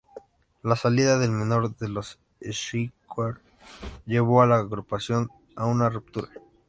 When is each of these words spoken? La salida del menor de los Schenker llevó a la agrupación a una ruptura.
La 0.63 0.75
salida 0.75 1.19
del 1.19 1.29
menor 1.29 1.75
de 1.77 1.87
los 1.87 2.17
Schenker 2.41 3.39
llevó 4.07 4.41
a 4.41 4.47
la 4.47 4.55
agrupación 4.57 5.29
a 5.55 5.67
una 5.67 5.89
ruptura. 5.89 6.27